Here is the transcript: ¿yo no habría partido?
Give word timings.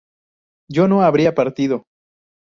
¿yo 0.67 0.87
no 0.87 1.03
habría 1.03 1.35
partido? 1.35 1.83